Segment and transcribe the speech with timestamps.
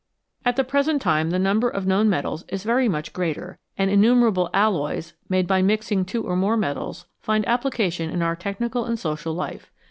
[0.43, 4.49] At the present time the number of known metals is very much greater, and innumerable
[4.51, 9.35] alloys, made by mixing two or more metals, find application in our technical and social
[9.35, 9.69] life.